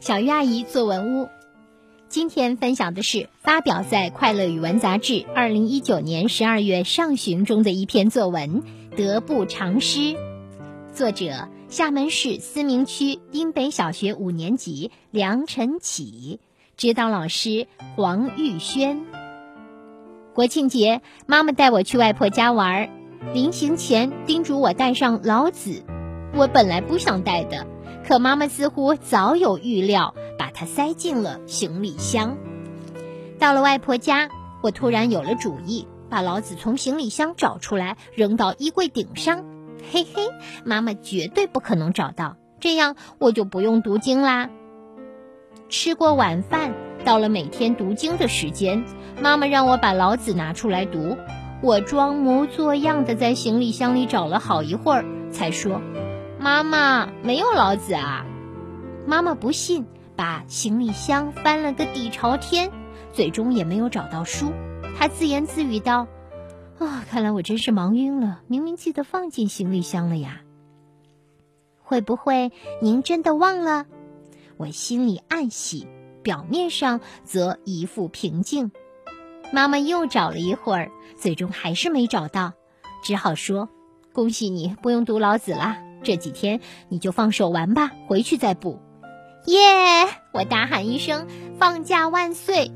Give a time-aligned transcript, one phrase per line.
[0.00, 1.28] 小鱼阿姨作文屋，
[2.08, 8.62] 今天分享的是发表在《快乐语文》杂志二零一九年十二月上旬中的一篇作文
[8.96, 9.98] 《得不偿失》，
[10.94, 16.40] 作者厦门市思明区丁北小学五年级梁晨启，
[16.78, 19.02] 指导老师黄玉轩。
[20.32, 22.88] 国庆节，妈妈带我去外婆家玩儿，
[23.34, 25.82] 临行前叮嘱我带上老子。
[26.34, 27.66] 我本来不想带的，
[28.10, 32.38] 可妈妈似乎早有预料，把它塞进了行李箱。
[33.38, 34.30] 到了外婆家，
[34.62, 39.44] 我突然有了主意，把老子从行李箱找出来，扔到衣柜顶上。
[39.92, 40.26] 嘿嘿，
[40.64, 44.50] 妈妈绝对不可能找到，这样我就不用读经啦。
[45.68, 48.84] 吃过晚饭，到了每天读经的时间，
[49.22, 51.16] 妈妈让我把老子拿出来读。
[51.62, 55.80] 我装模作样的在行李箱里找了好一会儿，才说。
[56.40, 58.24] 妈妈没有老子啊！
[59.06, 59.84] 妈妈不信，
[60.16, 62.72] 把行李箱翻了个底朝天，
[63.12, 64.50] 最终也没有找到书。
[64.98, 66.06] 她自言自语道
[66.80, 70.40] ：“啊，看来我真是忙晕了，明明记得放进行李箱了呀。
[71.82, 73.84] 会不会您真的忘了？”
[74.56, 75.86] 我心里暗喜，
[76.22, 78.72] 表面上则一副平静。
[79.52, 82.54] 妈妈又找了一会儿，最终还是没找到，
[83.02, 83.68] 只好说
[84.14, 88.78] ：“恭喜你，不用读老子啦。”这几天你就放手玩吧，回去再补。
[89.46, 89.58] 耶！
[90.32, 91.26] 我大喊一声
[91.58, 92.70] ：“放假万岁！”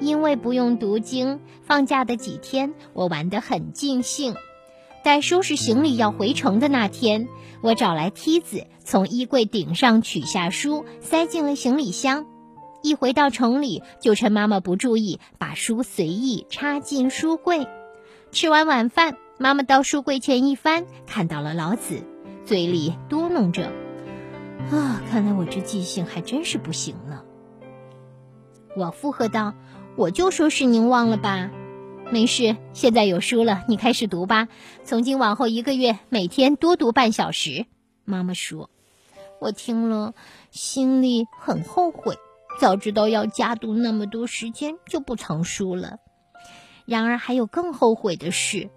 [0.00, 4.34] 因为不用读经，放假的几天我玩得很尽兴。
[5.02, 7.28] 待收拾行李要回城的那天，
[7.62, 12.26] 我找来梯子，从衣柜顶上取下书，塞进了行李箱。
[12.82, 17.66] 一回到城里，就趁妈妈不注意，把书随意插进书柜。
[18.32, 19.16] 吃完晚饭。
[19.38, 22.02] 妈妈到书柜前一翻，看到了老子，
[22.46, 23.70] 嘴里嘟囔着
[24.72, 27.22] ：“啊，看来我这记性还真是不行呢。”
[28.74, 29.52] 我附和道
[29.94, 31.50] ：“我就说是您忘了吧，
[32.10, 34.48] 没事，现在有书了，你开始读吧。
[34.84, 37.66] 从今往后一个月，每天多读半小时。”
[38.06, 38.70] 妈妈说
[39.38, 40.14] ：“我听了，
[40.50, 42.16] 心里很后悔，
[42.58, 45.98] 早知道要加读那么多时间，就不藏书了。
[46.86, 48.70] 然而还有更后悔的事。”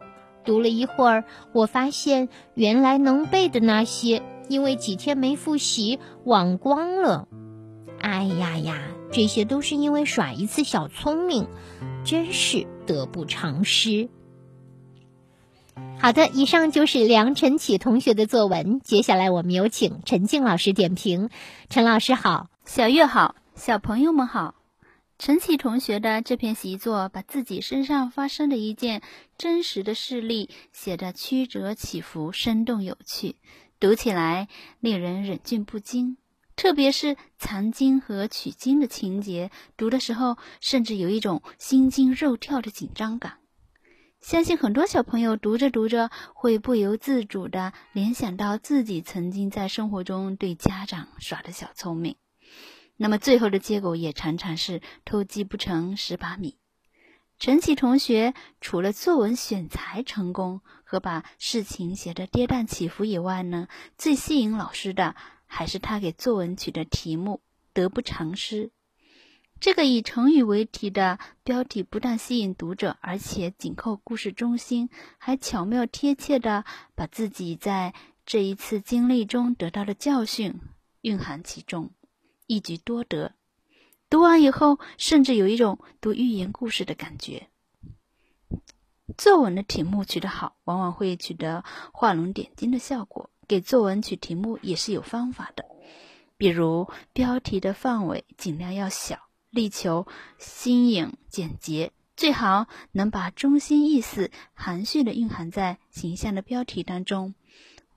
[0.45, 1.23] 读了一会儿，
[1.53, 7.27] 我发现原来能背的那些，因为几天没复习忘光了。
[8.00, 11.47] 哎呀呀，这些都是因为耍一次小聪明，
[12.03, 14.09] 真是得不偿失。
[15.97, 18.79] 好的，以上就是梁晨启同学的作文。
[18.79, 21.29] 接下来我们有请陈静老师点评。
[21.69, 24.56] 陈老师好，小月好，小朋友们好。
[25.19, 29.02] 陈启同学的这篇习作，把自己身上发生的一件
[29.38, 33.35] 真实的事例写得曲折起伏、生动有趣，
[33.81, 34.47] 读起来
[34.80, 36.16] 令人忍俊不禁。
[36.56, 43.40] 特别是藏经和取经的情节，读的时候甚至有一种心惊肉跳的紧张感。
[44.22, 52.16] 相信很多小朋友读着读着，会不由自主地联想到自己曾经在生活中对家长耍的小聪明。
[53.02, 56.58] 那么最后的结果也常常是偷鸡不成蚀把米。
[57.40, 65.16] 陈启同学除了作文选材成功和把事情写得跌宕起伏以外呢，最吸引老师的
[65.46, 67.40] 还是他给作文取的题目
[67.72, 68.72] “得不偿失”。
[69.62, 77.94] 这个以成语为题的标题不但吸引读者，而且紧扣故事中心，还巧妙贴切的把自己在
[78.26, 80.60] 这一次经历中得到的教训
[81.02, 81.92] 蕴含其中。
[82.50, 83.36] 一举多得，
[84.10, 87.48] 读完以后，甚至有一种读寓言故事的感觉。
[89.16, 93.30] 作文的题目取得好，往往会取得画龙点睛的效果。
[93.48, 95.64] 给作文取题目也是有方法的，
[96.38, 99.20] 比如标题的范围尽量要小，
[99.52, 100.08] 力求
[100.40, 107.36] 新颖简洁，最好能把中心意思含蓄的蕴含在形象的标题当中。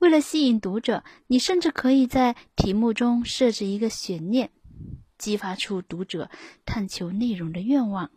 [0.03, 4.49] 为了吸引读者，你甚至可以在题目中设置一个悬念，
[5.17, 6.29] 激发出读者
[6.65, 8.11] 探求内容的愿望。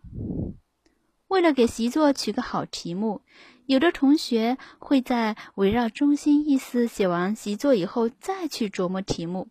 [1.28, 3.22] 为了给习作取个好题目，
[3.66, 9.46] 有的同学会在围绕中心意思写完习作以后再去琢磨题目，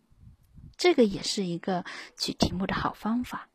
[0.76, 1.86] 这个也是一个
[2.18, 3.48] 取题目的好方法。